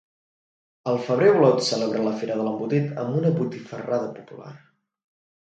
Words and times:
Al 0.93 0.97
febrer 1.09 1.27
Olot 1.33 1.61
celebra 1.67 2.01
la 2.07 2.15
Fira 2.21 2.37
de 2.39 2.47
l'Embotit 2.47 2.97
amb 3.05 3.21
una 3.21 3.33
botifarrada 3.41 4.11
popular. 4.21 4.57